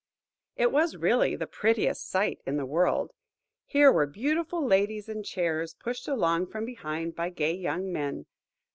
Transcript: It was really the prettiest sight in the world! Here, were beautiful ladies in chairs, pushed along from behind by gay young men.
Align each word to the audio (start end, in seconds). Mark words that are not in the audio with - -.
It 0.55 0.71
was 0.71 0.97
really 0.97 1.35
the 1.35 1.45
prettiest 1.45 2.09
sight 2.09 2.41
in 2.47 2.57
the 2.57 2.65
world! 2.65 3.13
Here, 3.67 3.91
were 3.91 4.07
beautiful 4.07 4.65
ladies 4.65 5.07
in 5.07 5.21
chairs, 5.21 5.75
pushed 5.75 6.07
along 6.07 6.47
from 6.47 6.65
behind 6.65 7.13
by 7.15 7.29
gay 7.29 7.53
young 7.53 7.93
men. 7.93 8.25